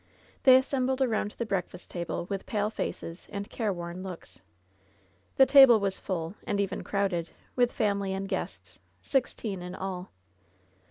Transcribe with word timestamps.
They 0.45 0.55
assembled 0.55 0.97
aronnd 0.99 1.35
the 1.37 1.45
breakfast 1.45 1.91
table 1.91 2.25
with 2.27 2.47
pale 2.47 2.71
faces 2.71 3.27
and 3.29 3.51
careworn 3.51 4.01
looks. 4.01 4.41
The 5.35 5.45
table 5.45 5.79
was 5.79 5.99
full, 5.99 6.33
and 6.47 6.59
even 6.59 6.83
crowded, 6.83 7.29
with 7.55 7.71
family 7.71 8.11
and 8.11 8.27
guests— 8.27 8.79
sixteen 9.03 9.61
in 9.61 9.75
all. 9.75 10.09